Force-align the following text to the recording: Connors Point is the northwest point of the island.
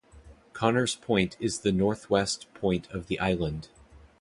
Connors 0.53 0.95
Point 0.95 1.37
is 1.39 1.59
the 1.59 1.71
northwest 1.71 2.51
point 2.55 2.89
of 2.89 3.05
the 3.05 3.19
island. 3.19 3.67